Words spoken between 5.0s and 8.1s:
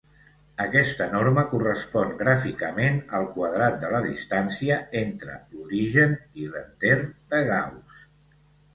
entre l'origen i l'enter de Gauss.